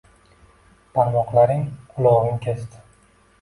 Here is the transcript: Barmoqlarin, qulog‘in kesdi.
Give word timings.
Barmoqlarin, 0.95 1.61
qulog‘in 1.93 2.41
kesdi. 2.47 2.83